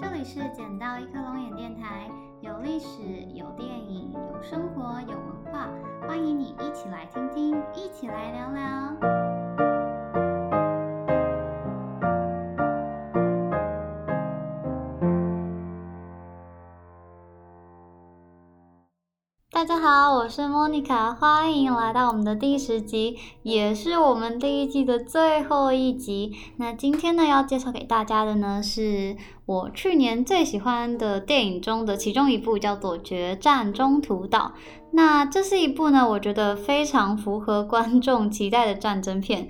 [0.00, 2.08] 这里是捡到一颗龙眼电台，
[2.40, 3.02] 有历史，
[3.34, 5.68] 有电影，有生活，有文化，
[6.08, 9.69] 欢迎你一起来听听，一起来聊聊。
[19.70, 26.34] 大家好，我是莫妮卡，欢迎来到我们的第十集，也是我们第一季的最后一集。
[26.56, 34.54] 那今天呢，要介绍给大家的呢，是我去年最喜欢的电影中的其中一部，叫做《决战中途岛》。
[34.90, 39.48] 那这是一部呢，我觉得非常符合观众期待的战争片。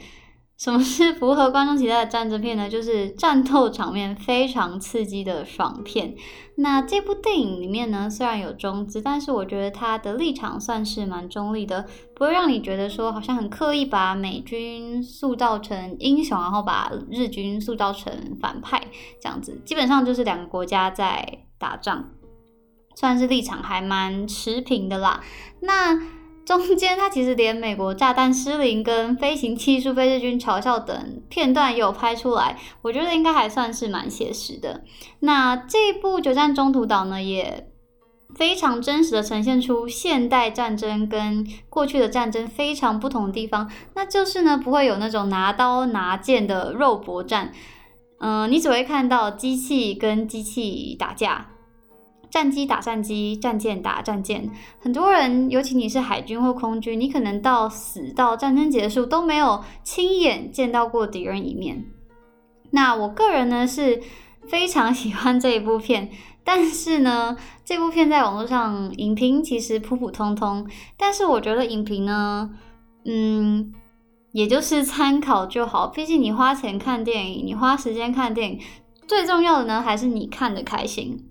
[0.61, 2.69] 什么是符合观众期待的战争片呢？
[2.69, 6.15] 就是战斗场面非常刺激的爽片。
[6.57, 18.83] 那这部电影里面呢，虽然有中资，但是我觉得它的立场算是蛮中立的，不会让你觉得说好像很刻意把美军塑造成英雄，然后把日军塑造成反派
[19.19, 19.59] 这样子。
[19.65, 22.05] 基本上就是两个国家在打仗，
[22.95, 25.23] 算是立场还蛮持平的啦。
[25.63, 25.99] 那
[26.45, 34.83] 中间，他其实连美国炸弹失灵跟飞行技术被日军嘲笑等片段也有拍出来，我觉得应该还算是蛮写实的。
[35.21, 37.69] 那这部《决战中途岛》呢，也
[38.35, 47.53] 非常真实的呈现出现代战争跟过去的战争非常不同的地方，那就是呢，不会有那种拿刀拿剑的肉搏战，
[48.19, 51.51] 嗯，你只会看到机器跟机器打架。
[52.31, 54.49] 战机打战机，战舰打战舰。
[54.79, 61.85] 很多人，尤其你是海军或空军，你可能到死到战争结束都没有亲眼见到过敌人一面。
[62.71, 64.01] 那我个人呢是
[64.47, 66.09] 非常喜欢这一部片，
[66.45, 70.67] 但是呢，这部片在网络上影评其实普普通通。
[70.97, 72.51] 但是我觉得影评呢，
[73.05, 73.73] 嗯，
[74.31, 75.89] 也就是参考就好。
[75.89, 78.61] 毕竟你花钱看电影，你花时间看电影，
[79.09, 81.30] 最重要的呢还是你看的开心。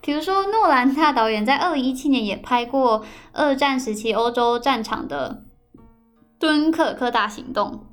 [0.00, 5.44] 比如说，诺兰大导演在二零一七年也拍过二战时期欧洲战场的
[6.38, 7.84] 《敦刻尔克大行动》，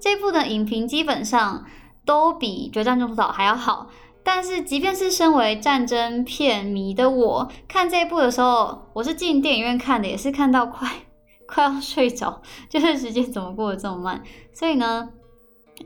[0.00, 1.66] 这部的影评基本上
[2.04, 3.88] 都比《决战中途岛》还要好。
[4.24, 10.88] 但是，即便是身为战争片迷的我，看这部的时候，我是进电影院看的，也是看到快
[11.48, 12.40] 快要睡着，
[12.70, 14.22] 就是时间怎么过得这么慢。
[14.52, 15.08] 所以呢，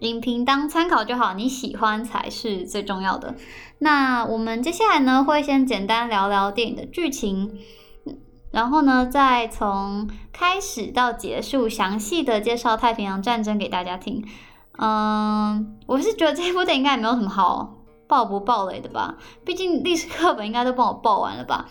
[0.00, 3.34] 影评当参考就好，你喜欢才是最重要的。
[3.78, 7.58] 那我们接下来呢，会先简单聊聊电影的剧情，
[8.50, 14.24] 然后呢，再从开始到结束，详细的介绍太平洋战争给大家听。
[14.78, 17.74] 嗯，我是觉得这部电影应该也没有什么好
[18.06, 21.68] 爆不爆雷的吧，毕竟历史课本应该都帮我爆完了吧。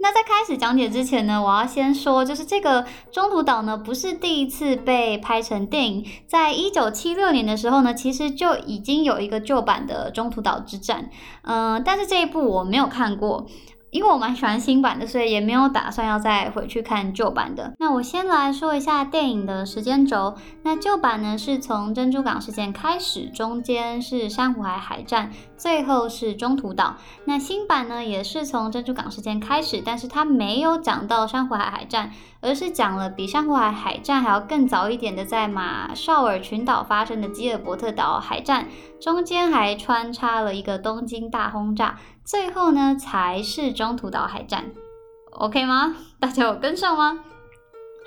[0.00, 6.06] 那在开始讲解之前呢，我要先说，就是这个中途岛呢，不是第一次被拍成电影。
[6.26, 11.10] 在一九七六年的时候呢，其实就已经有一个旧版的中途岛之战，
[11.42, 13.46] 嗯，但是这一部我没有看过。
[13.90, 17.72] 因为我蛮喜欢新版的，所以也没有打算要再回去看旧版的。
[17.78, 20.34] 那我先来说一下电影的时间轴。
[20.62, 26.96] 那旧版呢是从珍珠港事件开始，中间是珊瑚海海战，最后是中途岛。
[27.24, 38.68] 那新版呢也是从珍珠港事件开始，但是它没有讲到珊瑚海海战，而是讲了比珊瑚海海战还要更早一点的，在马绍尔群岛发生的基尔伯特岛海战，
[39.00, 41.98] 中间还穿插了一个东京大轰炸。
[42.24, 44.72] 最后呢，才是中途岛海战，
[45.32, 45.96] OK 吗？
[46.20, 47.20] 大家有跟上吗？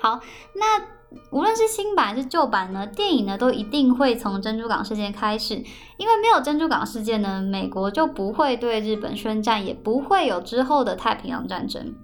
[0.00, 0.20] 好，
[0.54, 0.82] 那
[1.30, 5.56] 无论是新版还是旧版呢，电影呢都一定会从珍珠港事件开始，
[5.98, 11.94] 因为没有珍珠港事件呢，美国就不会对日本宣战，也不会有之后的太平洋战争。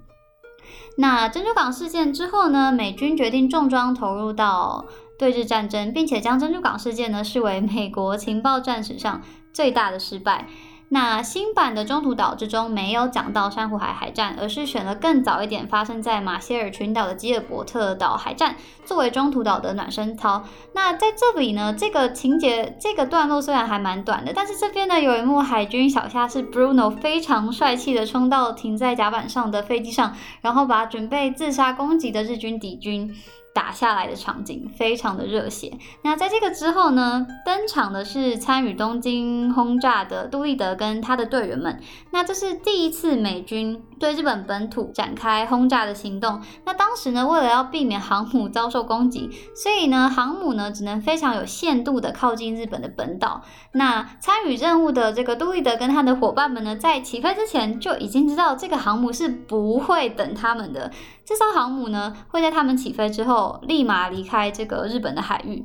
[1.01, 4.85] 那珍珠港事件之后呢，美军决定重装投入到
[5.17, 9.23] 对日战争，并且将珍珠港事件呢视为美国情报战史上
[9.53, 10.49] 最大的失败。
[10.91, 18.57] 那新版的中途岛之中没有讲到珊瑚海海战，而是选了更早一点发生在马歇尔群岛的基尔伯特岛海战
[18.87, 20.43] 作为中途岛的暖身操。
[20.73, 33.15] 那在这里呢，这个情节这个段落虽然还蛮短的，但是这边呢有一幕海军小虾是 Bruno 非常帅气的冲到停在甲板上的飞机上，然后把准备自杀攻击的日军敌军。
[33.59, 35.77] 打下来的场景非常的热血。
[36.03, 41.81] 那在这个之后呢，登场的是参与东京轰炸的杜立德跟他的队员们。
[42.13, 46.41] 那这是第一次美军对日本本土展开轰炸的行动。
[46.65, 53.43] 那当时呢，为了要避免航母遭受攻击，所以呢，航母呢只能非常有限度的靠近日本的本岛。
[53.73, 60.93] 那参与任务的这个杜立德跟他的伙伴们呢，在起飞之前就已经知道这个航母是不会等他们的。
[61.25, 65.65] 这艘航母呢，会在他们起飞之后立马离开这个日本的海域。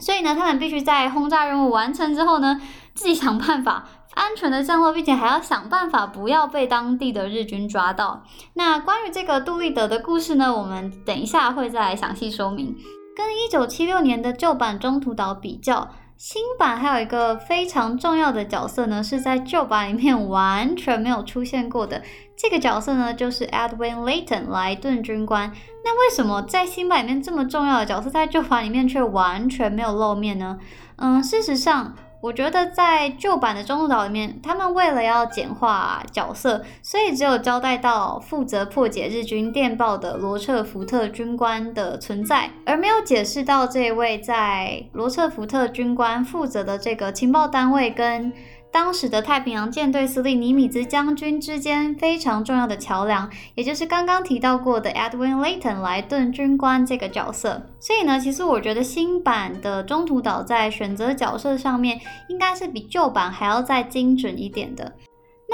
[0.00, 2.60] 所以呢，他们必须在轰炸任务完成之后呢，
[2.94, 8.24] 自己想办法安全的降落，并且还要想办法不要被当地的日军抓到。
[8.54, 12.74] 那关于这个杜立德的故事呢，我们等一下会再来详细说明。
[13.16, 15.88] 跟一九七六年的旧版中途岛比较。
[16.16, 22.02] 新版还有一个非常重要的角色呢，是在旧版里面完全没有出现过的。
[22.36, 25.52] 这个角色呢，就是 Edwin Layton 来顿军官。
[25.84, 30.58] 那为什么在新版里面这么重要的角色，在旧版里面却完全没有露面呢？
[30.96, 31.94] 嗯，事实上。
[32.24, 48.32] 我觉得在旧版的中途岛里面，他们为了要简化角色，所以只有交代到负责破解日军电报的罗彻福特军官的存在，而没有解释到这位在罗彻福特军官负责的这个情报单位跟。
[48.74, 57.64] 当时的太平洋舰队司令尼米兹将军之间非常重要的桥梁，也就是刚刚提到过的 Edwin Layton 莱顿军官这个角色。
[57.78, 64.92] 所以呢，其实我觉得新版的中途岛在选择角色上面，应该是比旧版还要再精准一点的。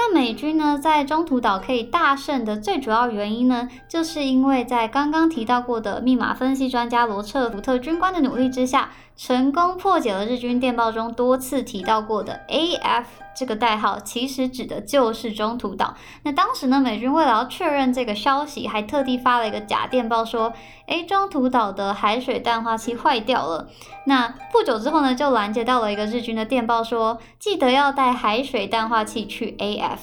[0.03, 8.89] 那美军呢，在中途岛可以大胜的最主要原因呢，就是因为在刚刚提到过的密码分析专家罗彻福特军官的努力之下。
[9.17, 13.03] 成功破解了日军电报中多次提到过的 AF
[13.35, 15.95] 这个代号，其实指的就是中途岛。
[16.23, 20.53] 那当时呢，美军为了要确认这个消息，还特地发了一个假电报，说
[20.87, 23.67] ：“诶，中途岛的海水淡化器坏掉了。”
[24.05, 29.99] 那不久之后呢，就拦截到了一个日军的电报，说：“记得要带海水淡化器去 AF。”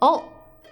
[0.00, 0.22] 哦。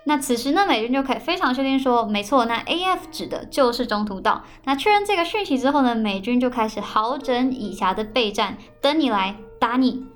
[0.05, 4.43] 那此时呢，美军就可以非常确定说，没错，那 A F 指的就是中途岛。
[4.64, 10.06] 那确认这个讯息之后呢，美军就开始好整以暇的备战，等你来打你。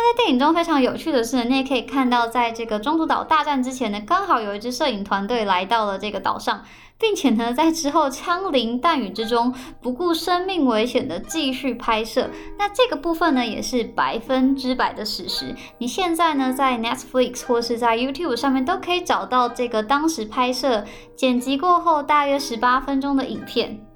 [0.00, 6.64] 那在电影中非常有趣的是，你也可以看到，在这个中途岛大战之前呢，刚好有一支摄影团队来到了这个岛上。
[6.98, 12.28] 并且呢，在之后枪林弹雨之中，不顾生命危险的继续拍摄。
[12.58, 15.54] 那这个部分呢，也是百分之百的史实。
[15.78, 20.84] 你现在呢，在 Netflix 或是在 YouTube 上面都可以找到这个当时拍摄、
[21.16, 23.89] 剪辑过后大约十八分钟的影片。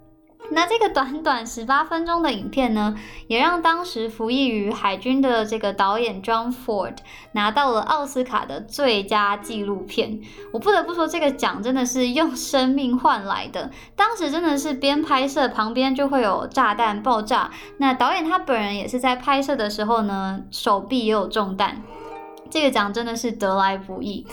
[0.50, 2.94] 那这个短短十八分钟的影片呢，
[3.26, 6.96] 也让当时服役于海军的这个导演 John Ford
[7.32, 10.20] 拿到了奥斯卡的最佳纪录片。
[10.52, 13.70] 我不得不说，这个奖真的是用生命换来的。
[13.96, 21.82] 当时真的是边拍摄旁边就会有炸弹爆炸，那导演他本人也是在拍摄的时候呢，手臂也有中弹。
[22.50, 24.26] 这个奖真的是得来不易。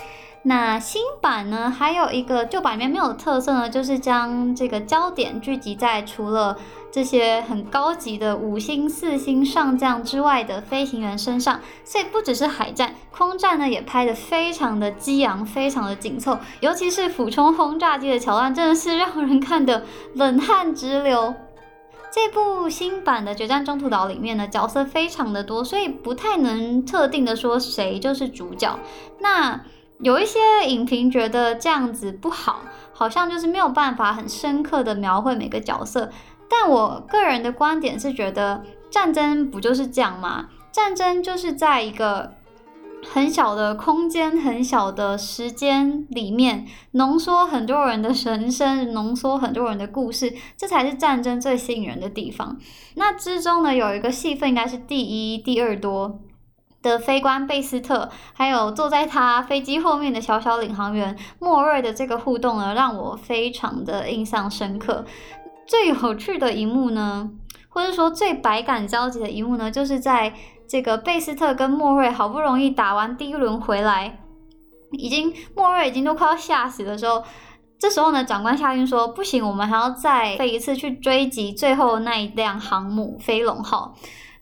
[0.43, 6.57] 那新版呢，还有一个旧版里面没有的特色呢，就是将这个焦点聚集在除了
[6.91, 11.59] 这些很高级的五星、四星上将之外的飞行员身上。
[11.85, 16.39] 所以不只是海战，空战呢也拍得非常的激昂，非常的紧凑。
[16.59, 19.83] 尤其是俯冲轰炸机的桥段，真的是让人看得
[20.15, 21.35] 冷汗直流。
[22.11, 28.79] 这部新版的《决战中途岛》里面呢，角色非常的多，所以不太能特定的说谁就是主角。
[29.19, 29.61] 那
[30.01, 32.61] 有一些影评觉得这样子不好，
[32.91, 36.09] 好像就是没有办法很深刻的描绘每个角色。
[36.49, 40.49] 但我个人的观点是觉得，战争不就是这样吗？
[40.71, 42.33] 战争就是在一个
[43.07, 52.57] 很小的空间、很小的时间里面，浓缩很多人的人生，浓缩很多人的故事，这才是战争最吸引人的地方。
[52.95, 56.19] 那之中呢，有一个戏份应该是第一、第二多。
[56.81, 65.05] 的飞官贝斯特，还有坐在他飞机后面的小小领航员莫瑞的这个互动呢，让我非常的印象深刻。
[65.67, 67.29] 最有趣的一幕呢，
[67.69, 70.33] 或者说最百感交集的一幕呢，就是在
[70.67, 74.19] 这个贝斯特跟莫瑞好不容易打完第一轮回来，
[74.91, 77.23] 已经莫瑞已经都快要吓死的时候，
[77.77, 83.93] 这时候呢，长官下令说，不行，我们还要再飞一次去追击最后那一辆航母飞龙号。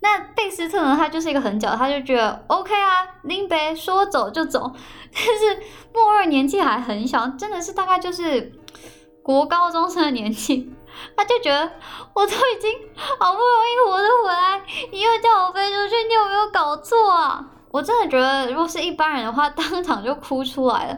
[0.01, 0.95] 那贝斯特呢？
[0.97, 4.71] 他就是一个狠角，他就觉得 OK 啊，林北说走就走。
[5.13, 5.61] 但是
[5.93, 8.53] 莫二年纪还很小，真的是大概就是
[9.21, 10.71] 国高中生的年纪，
[11.17, 11.71] 他就觉得
[12.13, 12.71] 我都已经
[13.19, 17.45] 好不容易活着回来，你又叫我飞出去，你有没有搞错啊？
[17.71, 20.97] 我真的觉得，如果是一般人的话，当场就哭出来了。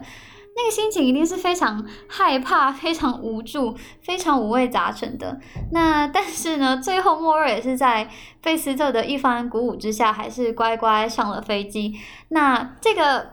[0.54, 5.40] 那个心情一定是非常害怕、 非常无助、非常五味杂陈的。
[5.72, 8.08] 那但是呢，最后莫瑞也是在
[8.42, 11.94] 费斯特的一番鼓舞之下，还是乖乖上了飞机。
[12.28, 13.30] 那这个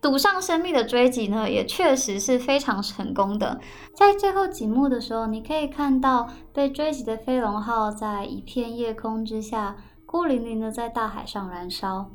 [0.00, 3.60] 赌上生命的追击呢，也确实是非常成功的。
[3.94, 9.76] 在最后几幕的时候，你可以看到被追击的飞龙号在一片夜空之下，
[10.06, 12.10] 孤零零的在大海上燃烧。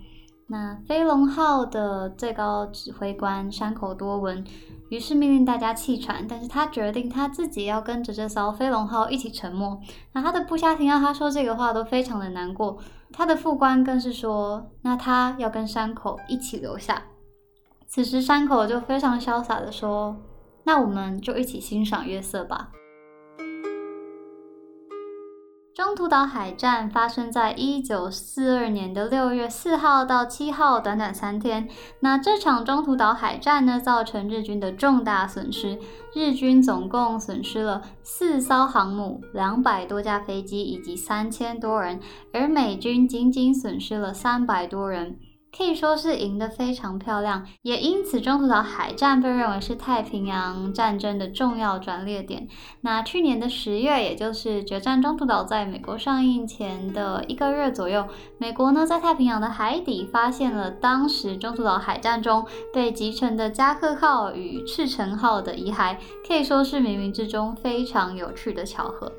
[0.54, 4.46] 那飞龙号的最高指挥官山口多文
[4.90, 9.82] 于是命令大家弃船，但是他决定他自己要跟着这艘飞龙号一起沉没。
[10.12, 12.78] 那他的部下听到他说这个话都非常的难过，
[13.12, 17.02] 他的副官更是说，那他要跟山口一起留下。
[17.88, 20.16] 此时山口就非常潇洒的说，
[20.66, 22.70] 那我们就一起欣赏月色吧。
[25.75, 31.68] 中途岛海战发生在一九四二年的六月四号到七号，短短三天。
[32.01, 35.80] 那这场中途岛海战呢，造成日军的重大损失，
[36.13, 42.00] 日军总共损失了四艘航母、两百多架飞机以及三千多人，
[42.32, 45.18] 而美军仅仅损失了三百多人。
[45.56, 52.48] 可以说是赢得非常漂亮，也因此中途岛海战被认为是太平洋战争的重要转捩点。
[52.82, 58.08] 那去年的十月，也就是《决战中途岛》在美国上映前的一个月左右，
[58.40, 65.96] 美国呢在太平洋的海底发现了当时中途岛海战中被击沉的加贺号与赤城号的遗骸，
[66.28, 69.12] 可以说是冥冥之中非常有趣的巧合。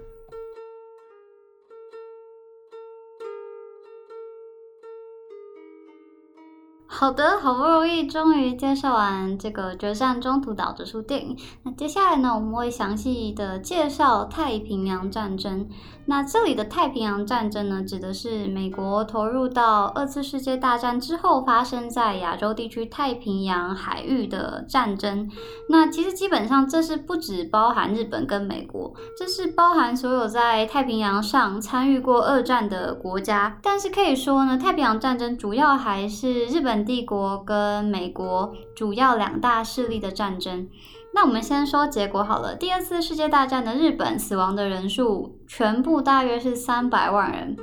[6.96, 15.68] 好的，好不容易终于介绍完这个《决战中途岛》这出电影，那接下来呢，我们会详细的介绍太平洋战争。
[16.06, 25.28] 那这里的太平洋战争呢，指的是美国投入到二次世界大战之后发生在亚洲地区太平洋海域的战争。
[25.68, 33.58] 那其实基本上这是不只包含日本跟美国，这是包含所有在太平洋上参与过二战的国家。
[33.62, 40.68] 但是可以说呢，太平洋战争主要还是日本帝国跟美国主要两大势力的战争。
[41.14, 42.56] 那我们先说结果好了。
[42.56, 47.56] 第二次世界大战的日本死亡的人数全部大约是三百万人，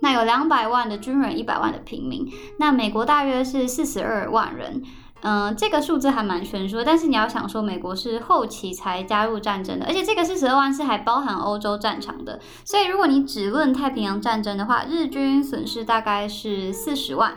[0.00, 2.28] 那有两百万的军人，一百万的平民。
[2.58, 4.82] 那美国大约是四十二万人，
[5.22, 6.82] 嗯，这个数字还蛮悬殊。
[6.82, 12.40] 但是你要想说，美国是后期才加入战争的，而且这个四十二万是还包含欧洲战场的。
[12.64, 17.36] 所以如果你只论太平洋战争的话，日军损失大概是四十万。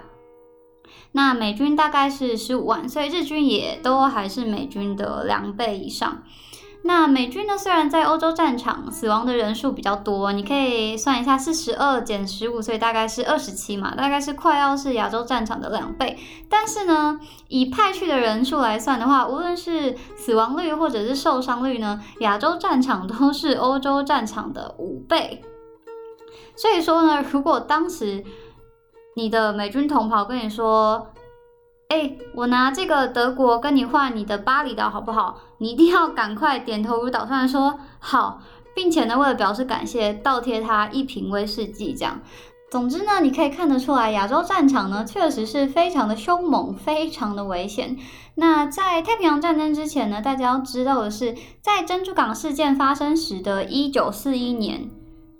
[1.13, 6.23] 那美军大概是十五万，所以日军也都还是美军的两倍以上。
[6.85, 16.17] 那美军呢，虽然在欧洲战场死亡的人数比较多，你可以算一下，四十二减十五，所以大概是二十七嘛，大概是快要是亚洲战场的两倍。
[16.49, 17.17] 但是呢，
[17.47, 25.41] 以派去的人数来算的话，无论是死亡率或者是受伤率呢，亚洲战场都是欧洲战场的五倍。
[26.57, 28.25] 所以说呢，如果当时
[29.15, 31.07] 你的美军同袍跟你说
[31.89, 38.41] ：“哎，我拿这个德国跟你换你的巴厘岛好不好？”你一定要赶快点头如捣蒜说好，
[38.75, 41.93] 并且呢，为了表示感谢，倒贴他一瓶威士忌。
[41.93, 42.19] 这样，
[42.71, 47.97] 总之呢，你可以看得出来，亚洲战场呢确实是非常的凶猛，非常的危险。
[48.35, 54.89] 那在太平洋战争之前呢，大家要知道的是，在珍珠港事件发生时的一九四一年。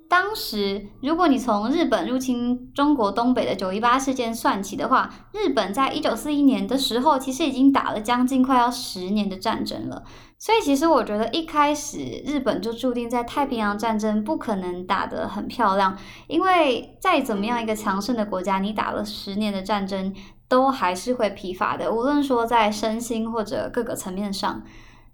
[0.08, 10.04] 当时，如果你从日本入侵中国东北的九一八事件算起的话，日本在一九四一年的时候，其实已经打了将近快要十年的战争了。
[10.38, 15.96] 所以，其实我觉得一开始日本就注定在太平洋战争不可能打得很漂亮，
[16.28, 20.14] 因为再怎么样一个强盛的国家，你打了十年的战争，
[20.48, 24.62] 都还是会疲乏的，无论说在身心或者各个层面上。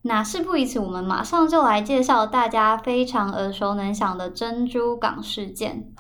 [0.02, 5.92] 那事不宜迟，我们马上就来介绍大家非常耳熟能详的珍珠港事件。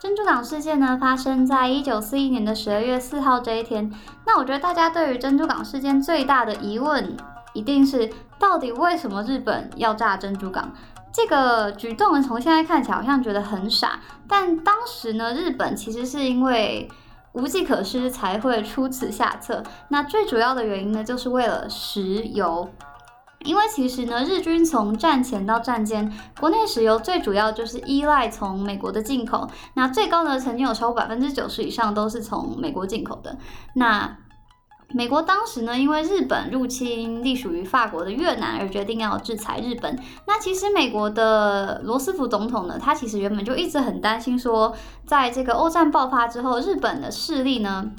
[0.00, 3.92] 珍珠港事件呢，发生在一九四一年的十二月四号这一天。
[4.24, 7.14] 那我觉得大家对于珍珠港事件最大的疑问，
[7.52, 10.72] 一定是到底为什么日本要炸珍珠港？
[11.12, 16.90] 这个举动呢，从现在看起来好像觉得很傻，但当时呢，日本其实是因为。
[17.34, 19.62] 无计可施才会出此下策。
[19.88, 22.68] 那最主要的原因呢，就是为了石油。
[23.40, 26.10] 因为其实呢，日军从战前到战间，
[26.40, 29.46] 国内石油最主要就是依赖从美国的进口。
[29.74, 33.36] 那最高呢，曾经有超过百分之九十以上都是从美国进口的。
[33.74, 34.16] 那
[34.92, 39.98] 美国当时呢，因为日本入侵隶属于法国的越南，而决定要制裁日本。
[40.26, 47.90] 那其实美国的罗斯福总统呢，他其实原本就一直很担心，说在这个欧战爆发之后，日本的势力呢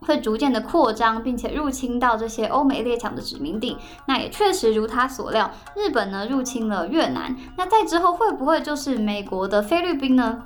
[0.00, 3.76] 会逐渐的扩张，并且入侵到这些欧美列强的殖民地。
[4.06, 7.34] 那也确实如他所料，日本呢入侵了越南。
[7.56, 10.44] 那在之后会不会就是美国的菲律宾呢？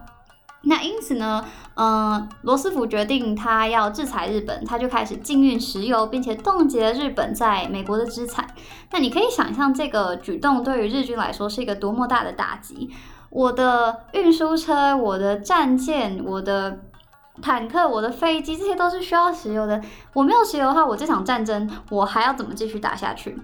[0.64, 8.47] 那因此呢，嗯，罗斯福决定他要制裁日本，他就开始禁运石油，并且冻结日本在美国的资产。
[8.92, 12.90] 那你可以想象这个举动对于日军来说是一个多么大的打击。
[13.28, 16.78] 我的运输车、我的战舰、我的
[17.40, 19.83] 坦克、我的飞机，这些都是需要石油的。
[20.12, 23.37] 我没有石油的话，我这场战争我还要怎么继续打下去？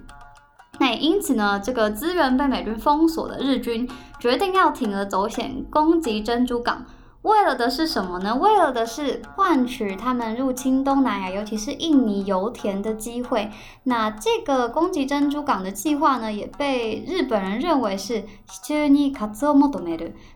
[0.79, 3.89] 那因此呢，这个资源被美军封锁的日军
[4.21, 6.85] 决定要铤而走险，攻击珍珠港。
[7.29, 8.35] 为了的是什么呢？
[8.35, 13.51] 为了的是换取他们入侵东南亚，尤其是印尼油田的机会。
[13.83, 18.25] 那这个攻击珍珠港的计划呢，也被日本人认为是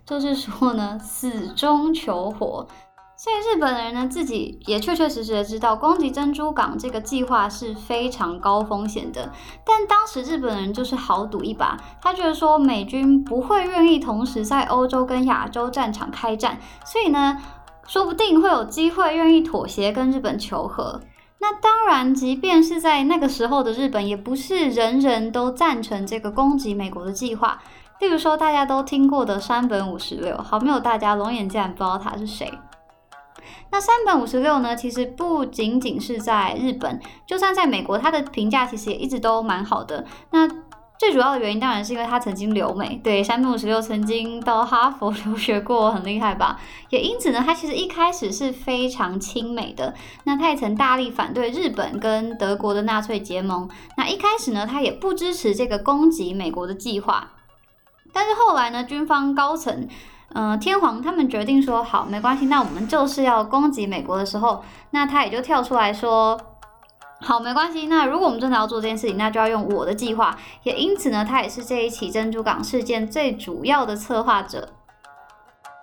[0.05, 2.69] 就是说呢，死中求活。
[3.23, 9.31] 所以日本人呢，自己也确确实实的知道攻击珍珠港这个计划是非常高风险的。
[9.65, 17.41] 但当时日本人就是豪赌一把，他觉得说美军不会愿意同时在欧洲跟亚洲战场开战，所以呢，
[17.87, 21.01] 说不定会有机会愿意妥协跟日本求和。
[21.39, 27.63] 那当然，即便是在那个时候的日本，也不是人人都赞成这个攻击美国的计划。
[28.01, 32.53] 例如说，大家都听过的山本五十六，好，没有大家龙眼竟然不知道他是谁。
[33.73, 34.77] 那山本五十六呢？
[34.77, 40.05] 其实不仅仅是在日本，就算在美国，他的评价其实也一直都蛮好的。
[40.31, 40.47] 那
[40.99, 46.61] 最主要的原因当然是因为他曾经留美，对，山本五十六曾经到哈佛 留学过，很厉害吧？
[46.91, 49.95] 也因此呢，他其实一开始是非常亲美的。
[50.25, 53.71] 那他也曾大力反对日本跟德国的纳粹结盟。
[53.97, 57.33] 那一开始呢，他也不支持这个攻击美国的计划。
[58.13, 59.89] 但是后来呢，军方高层。
[60.35, 66.41] 嗯，天皇他们决定说好，没关系，那我们就是要攻击美国的时候，那他也就跳出来说，
[67.21, 70.37] 好，没关系，那如果我们真的要做这件事情，那就要用我的计划。
[70.63, 74.71] 也因此呢，他也是这一起珍珠港事件最主要的策划者。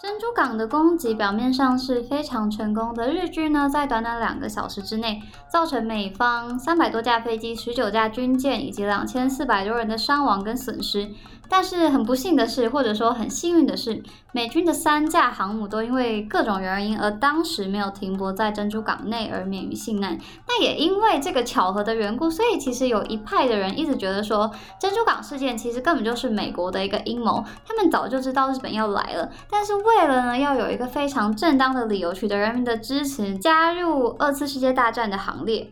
[0.01, 11.09] 珍珠港的攻击表面上是非常成功的，日军呢在短短两个小时之内，造成美方三百多架飞机、十九架军舰以及两千四百多人的伤亡跟损失。
[11.49, 20.17] 但是很不幸的是，或者说很幸运的是，美军的三架航母都因为各种原因而当时没有停泊在珍珠港内而免于幸难。
[20.47, 35.71] 那也因为这个巧合的缘故，所以其实有一派的人一直觉得说，珍珠港事件其实根本就是美国的一个阴谋，他们早就知道日本要来了，但是为了呢要有一个非常正当的理由取得人民的支持，加入二次世界大战的行列。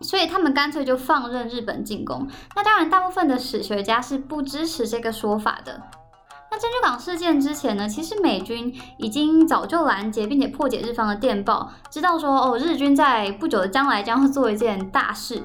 [0.00, 2.26] 所以他们干脆就放任日本进攻。
[2.56, 5.80] 那当然，大部分的史学家是不支持这个说法的。
[6.50, 15.44] 那珍珠港事件之前呢，其实美军已经早就拦截并且破解日方的电报，知道说哦，日军在不久的将来将会做一件大事。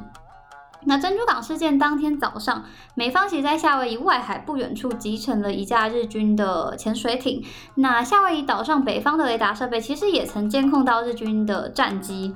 [0.87, 2.63] 那珍珠港事件当天早上，
[2.95, 7.43] 美方其实在夏威夷外海不远处集成了一架日军的潜水艇。
[7.75, 12.35] 那夏威夷岛上北方的雷达设备其实也曾监控到日军的战机。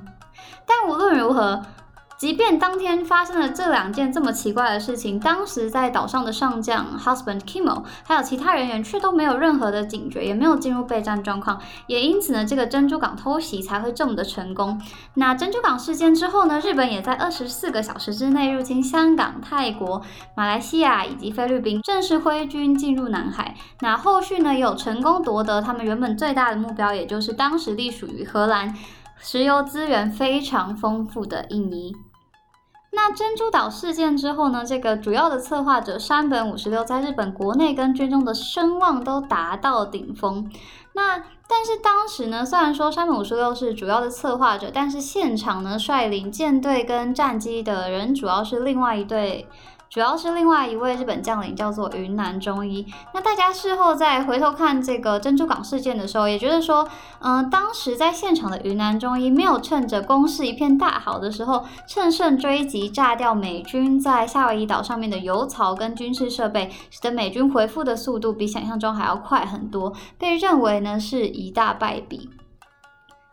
[0.66, 1.62] 但无论如何。
[2.20, 14.78] 即便当天发生了这两件这么奇怪的事情，当时在岛上的上将 Husband Kimmel 还有其他人员却都没有任何的警觉，也没有进入备战状况，也因此呢，这个珍珠港偷袭才会这么的成功。
[15.14, 20.02] 那珍珠港事件之后呢，日本也在二十四个小时之内入侵香港、泰国、
[20.36, 23.54] 马来西亚以及菲律宾，正式挥军进入南海。
[23.80, 28.76] 那后续呢，有成功夺得他们原本最大的目标，也就是当时隶属于荷兰、
[29.16, 31.94] 石油资源非常丰富的印尼。
[32.92, 34.64] 那珍珠岛事件之后呢？
[34.64, 40.50] 这个主要的策划者山本五十六在日本国内跟军中的声望都达到顶峰。
[40.92, 49.48] 那但是当时呢，虽然说山本五十六是主要的策划者，但是现场呢率领舰队跟战机的人主要是另外一队。
[49.90, 52.86] 主要是另外一位日本将领叫做云南中医。
[53.12, 72.30] 那大家事后再回头看这个珍珠港事件的时候，也觉得说，嗯，当时在现场的云南中医没有趁着攻势一片大好的时候，趁胜追击，炸掉美军在夏威夷岛上面的油槽跟军事设备，使得美军回复的速度比想象中还要快很多，被认为呢是一大败笔。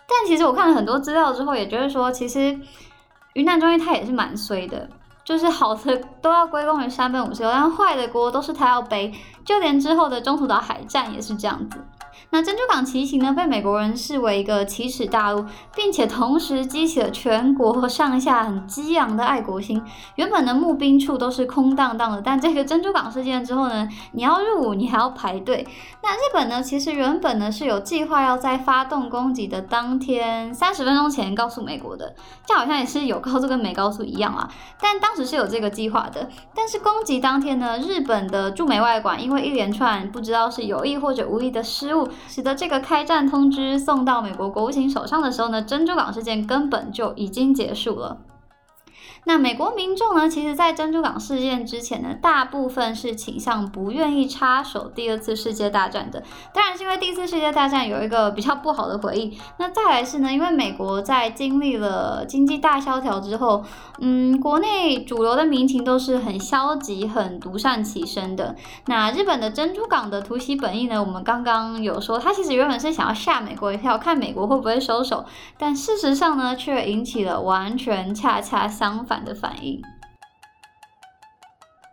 [0.09, 2.59] 但其实我看了很多资料之后，也觉得说，其实
[3.33, 4.89] 云南中医他也是蛮衰的。
[5.27, 9.13] 就是好的都要归功于山本五十六，但坏的锅都是他要背，
[9.43, 11.83] 就连之后的中途岛海战也是这样子。
[12.29, 19.81] 那珍珠港骑行呢，被美国人视为一个奇耻大辱，并且同时激起了全国上下很激昂的爱国心。
[20.15, 25.65] 原本的募兵处都是空荡荡的，但这个珍珠港事件之后呢，你要入伍，你还要排队。
[26.03, 32.13] 那日本呢，其实原本呢是有计划要在发动攻击的当天三十分钟前告诉美国的，
[32.45, 34.49] 这好像也是有告诉跟没告诉一样啊。
[34.81, 42.07] 但当时是有这个计划的，但是攻击当天呢，日本的驻美外馆因为一连串不知道是有意或者无意的失误。
[42.27, 48.17] 使得这个开战通知送到美国国务卿手上的时候呢，珍珠港事件根本就已经结束了。
[49.27, 56.23] 那美国民众呢，其实在珍珠港事件之前呢，大部分是倾向不愿意插手第二次世界大战的。
[56.53, 59.37] 当然是因为第一次世界大战有一个比较不好的回忆。
[59.57, 63.65] 那再来是呢，因为美国在经历了经济大萧条之后，
[63.99, 68.55] 嗯，国内主流的民情都是很消极、很独善其身的。
[68.85, 75.25] 那日本的珍珠港的突袭本意呢，我们刚刚有说，他其实原本是想要吓美国一跳，看美国会不会收手，
[75.57, 79.16] 但事实上呢，却引起了完全恰恰相反。
[79.23, 79.81] 的反应。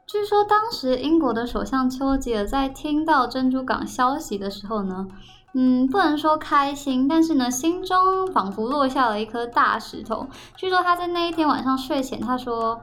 [0.06, 5.08] 据说当时英国的首相丘吉尔在听到珍珠港消息的时候呢，
[5.54, 10.28] 嗯，不能说开心，但是呢，心中仿佛落下了一颗大石头。
[10.56, 12.80] 据说他在那一天晚上睡前，他说：“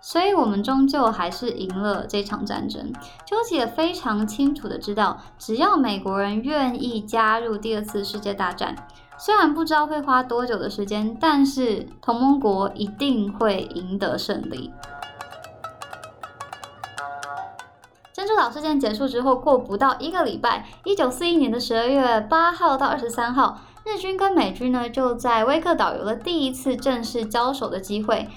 [0.00, 2.92] 所以我们终究还是赢了这场战争。”
[3.26, 8.76] 丘吉尔非常清楚的知道，只要美国人愿意加入第二次世界大战。
[9.20, 14.72] 虽然不知道会花多久的时间，但是同盟国一定会赢得胜利。
[18.12, 28.28] 珍珠岛事件结束之后，过不到一个礼拜，一九四一年的十二月八号到二十三号，日军跟美军呢就在威克岛有了第一次正式交手的机会。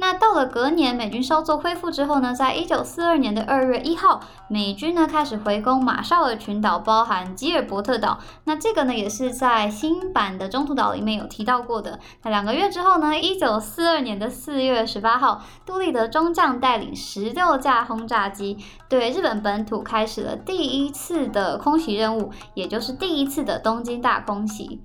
[0.00, 8.18] 那到了隔年，美军稍作恢复之后呢，在一九四二年的二月一号，美军呢开始回攻马绍尔群岛，包含吉尔伯特岛。
[8.44, 11.98] 那这个呢也是在新版的中途岛里面有提到过的。
[12.22, 18.56] 那两个月之后呢，一九四二年的四月十八号，杜立德中将带领十六架轰炸机，
[18.88, 24.80] 对日本本土开始了第一次的空袭任务，也就是第一次的东京大空袭。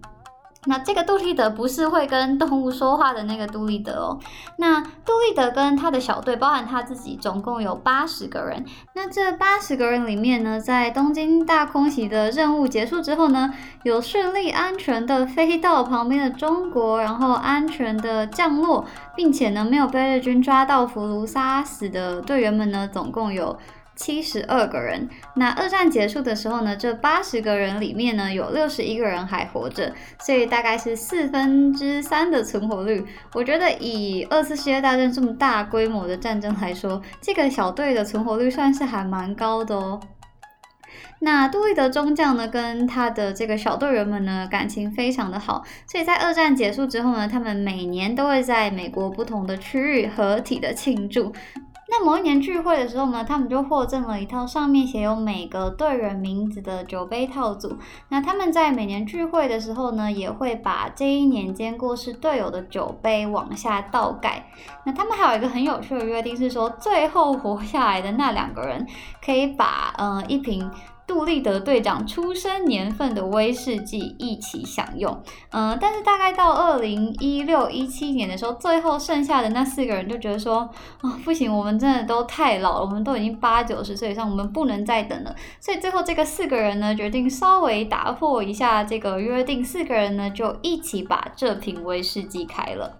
[0.65, 4.19] 那这个杜立德不是会跟动物说话的那个杜立德哦。
[4.57, 8.65] 那杜立德跟他的小队，包含他自己，总共有八十个人。
[8.93, 23.57] 那这八十个人里面呢，在东京大空袭的任务结束之后呢，有顺利安全的飞到旁边的中国，然后安全的降落，并且呢没有被日军抓到俘虏杀死的队员们呢，总共有。
[23.95, 25.09] 七十二个人。
[25.35, 33.05] 那二战结束的时候呢，这八十个人里面呢，有六十一个人还活着，所以大概是四分之三的存活率。
[33.33, 39.99] 我觉得以二次世界大战这么大规模的战争来说，这个小队的存活率算是还蛮高的哦。
[41.19, 51.33] 那杜立德中将呢，跟他的这个小队员们呢，感情非常的好，所以在二战结束之后呢，他们每年都会在美国不同的区域合体的庆祝。
[51.87, 57.77] 那某一年聚会的时候呢，他们就获赠了一套上面写有每个队员名字的酒杯套组。
[58.09, 64.47] 那他们在每年聚会的时候呢，也会把这一年间过世队友的酒杯往下倒盖。
[64.83, 68.85] 那他们还有一个很有趣的约定，是说最后活下来的那两个人
[69.23, 70.69] 可以把呃一瓶。
[71.07, 80.69] 杜立德队长出生年份的威士忌一起享用，嗯，但是大概到二零一六一七年的时候，最后剩下的那四个人就觉得说，
[81.01, 85.35] 啊，不行，我们真的都太老了，我们都已经八九十岁以上，我们不能再等了。
[85.59, 92.97] 所以最后这个四个人呢，决定稍微打破一下这个约定，四个人呢就一起把这瓶威士忌开了。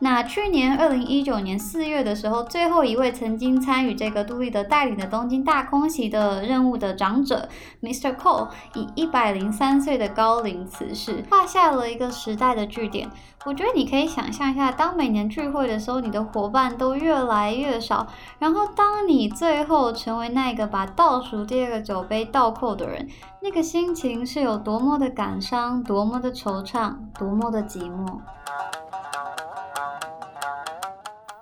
[0.00, 7.48] 那去年二零一九年四月的时候，最后一位曾经参与这个杜立德带领的东京大空袭的任务的长者
[7.82, 8.14] ，Mr.
[8.14, 13.10] Cole，以一百零三岁的高龄辞世，画下了一个时代的句点。
[13.44, 18.06] 我觉得你可以想象一下，当每年聚会的时候，你的伙伴都越来越少，
[18.38, 23.08] 然后当你最后成为那个把倒数第二个酒杯倒扣的人，
[23.42, 28.18] 那个心情是有多么的感伤，多么的惆怅，多么的寂寞。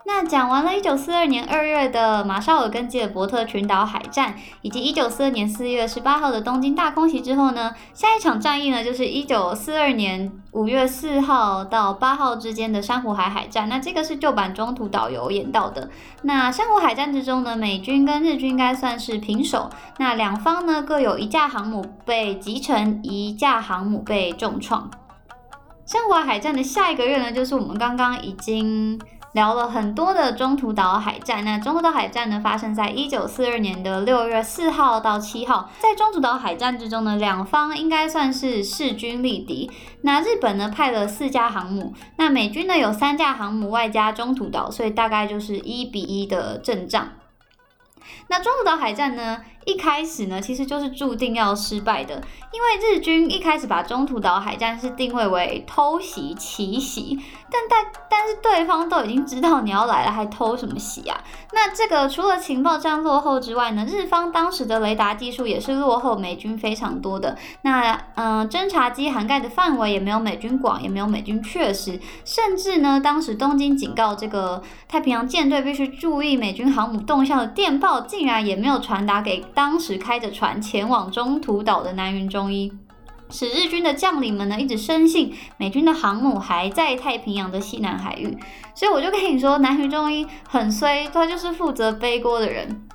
[0.08, 13.68] 那讲完了1942年2月的马绍尔跟吉尔伯特群岛海战，以及1942年4月18号的东京大空袭之后呢，下一场战役呢就是1942年5月4号到8号之间的珊瑚海海战。
[13.68, 15.90] 那这个是旧版中途岛有演到的。
[16.22, 19.68] 那珊瑚海战之中呢，美军跟日军应该算是平手。
[19.98, 24.88] 那两方呢各有一架航母被击沉，一架航母被重创。
[25.84, 29.00] 珊瑚海战的下一个月呢，就是我们刚刚已经。
[29.36, 35.68] 聊了很多的中途岛海战，那中途岛海战呢，发生在一九四二年的六月四号到七号。
[35.78, 39.70] 在中途岛海战之中呢，两方应该算是势均力敌。
[40.00, 47.10] 那日本呢派了四架航母，那美军呢有三架航母外加中途岛，所以大概就是一比一的阵仗。
[48.28, 52.14] 那中途岛海战呢，一开始呢，其实就是注定要失败的，
[52.52, 57.18] 因为日军一开始把中途岛海战是定位为偷袭奇袭，
[57.50, 61.20] 但但但是对方都已经知道你要来了，还偷什么袭啊？
[61.52, 67.36] 那这个除了情报战落后之外呢，日方当时的雷达技术也是落后美军非常多的。
[67.62, 82.70] 那嗯，侦察机涵盖的范围也没有美军广，也没有美军确实，甚至呢，当时东京警告这个太平洋舰队必须注意美军航母动向的电报，竟然也没有传达给当时开着船前往中途岛的南云中一。
[83.30, 88.36] 使日军的将领们呢一直深信美军的航母还在太平洋的西南海域，
[88.74, 92.86] 所以我就跟你说，南云中一很衰，他就是负责背锅的人。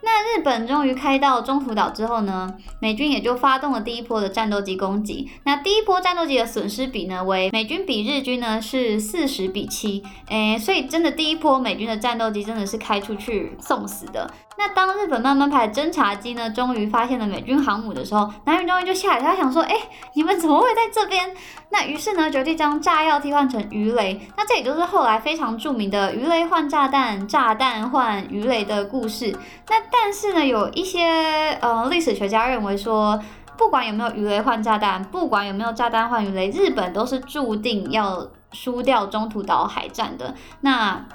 [0.00, 5.28] 那日本终于开到中途岛之后呢，美军也就发动了第一波的战斗机攻击。
[5.44, 14.32] 那第一波战斗机的损失比呢为美军比日军呢是四十比七，诶，所以真的第一波美军的战斗机真的是开出去送死的。
[14.58, 19.74] 那当日本慢慢派侦察机呢，终于发现了美军航母的时候，南云终于就下来，他想说，哎，
[20.14, 21.32] 你们怎么会在这边？
[21.70, 24.20] 那于是呢，决定将炸药替换成鱼雷。
[24.36, 29.30] 那这也就是后来非常著名的鱼雷换炸弹、炸弹换鱼雷的故事。
[29.68, 33.16] 那但是呢，有一些呃历史学家认为说，
[33.56, 40.34] 不管有没有鱼雷换炸弹，不管有没有炸弹换鱼雷，日本都是注定要输掉中途岛海战的。
[40.62, 41.06] 那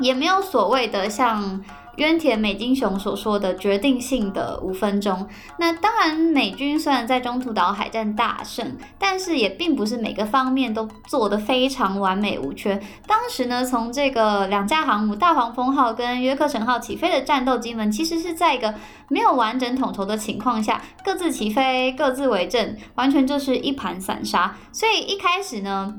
[0.00, 1.60] 也没有所谓的像。
[1.96, 5.26] 渊田美金雄所说的决定性的五分钟，
[5.58, 12.78] 那当然美军虽然在中途岛海战大胜，但是也并不是每个方面都做得非常完美无缺。
[13.06, 18.74] 当时呢，从这个两架航母大黄蜂号跟约克城号起飞的战斗机们，其实是在一个
[19.08, 24.54] 没有完整统筹的情况下，各自起飞，各自为阵，完全就是一盘散沙。
[24.70, 25.94] 所以一开始呢。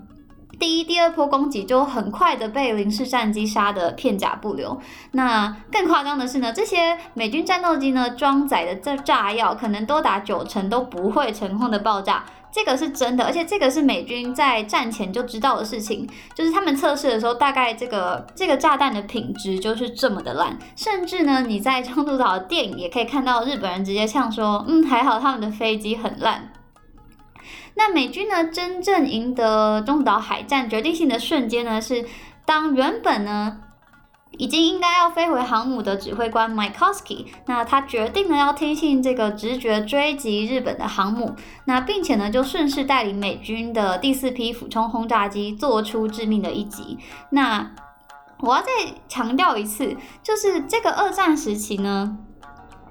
[0.59, 4.79] 第一、第二波攻击就很快的被零式战机杀得片甲不留。
[5.11, 26.49] 那更夸张的是呢，这些美军战斗机呢装载的这炸药可能多达九成都不会成功的爆炸，这个是真的，而且这个是美军在战前就知道的事情，就是他们测试的时候，大概这个这个炸弹的品质就是这么的烂，甚至呢你在中途岛的电影也可以看到日本人直接呛说，嗯，还好他们的飞机很烂。
[27.77, 32.03] 那美军呢，真正赢得中途岛海战决定性的瞬间呢，是
[32.43, 33.59] 当原本呢
[34.37, 41.35] 已经应该要飞回航母的指挥官 Mikoski，那他决定呢要听信这个直觉追击日本的航母，
[41.65, 46.97] 那并且呢就顺势带领美军的第四批俯冲轰炸机做出致命的一击。
[47.29, 47.71] 那
[48.39, 48.67] 我要再
[49.07, 52.17] 强调一次，就是这个二战时期呢。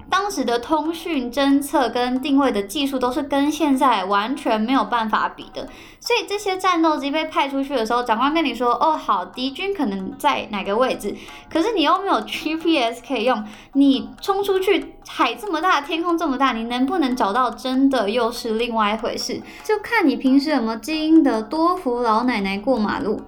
[0.09, 5.69] 当时的通讯侦测跟定位的技术都是跟现在完全没有办法比的，
[6.01, 11.15] 所以这些战斗机被派出去的时候，长官跟你说：“哦，好，敌军可能在哪个位置。”
[11.53, 23.21] 可是你又没有 GPS 可以用，你冲出去，海这么大，天空这么大，你能不能找到真的又是另外一回事，就看你平时有没有基因的多扶老奶奶过马路。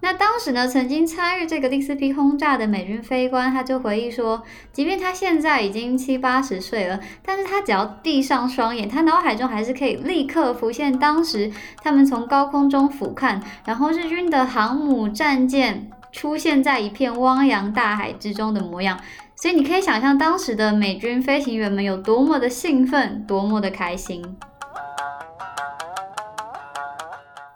[0.00, 11.50] 那当时呢，曾经参与这个第四批轰炸的美军飞官，他就回忆说，即便他现在已经七八十岁了，但是他只要闭上双眼，他脑海中还是可以立刻浮现当时
[11.82, 18.98] 他们从高空中俯瞰，然后日军的航母战舰出现在一片汪洋大海之中的模样。
[19.34, 24.36] 所以你可以想象当时的美军飞行员们有多么的兴奋，多么的开心。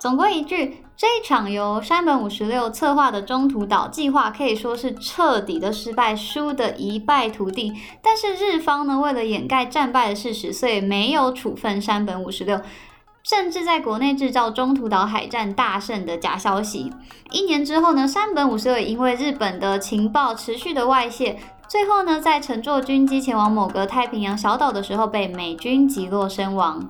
[0.01, 0.85] 总归一句。
[1.03, 7.73] 这一场由山本五十六策划的中途岛计划可以说是彻底的失败，输得一败涂地。
[8.01, 12.61] 但是日方呢，为了掩盖战败的事实，所以没有处分山本五十六，
[13.25, 16.93] 甚至在国内制造中途岛海战大胜的假消息。
[17.33, 21.37] 一年之后呢，山本五十六因为日本的情报持续的外泄，
[21.67, 26.89] 最后呢，在乘坐军机前往某个太平洋小岛的时候，被美军击落身亡。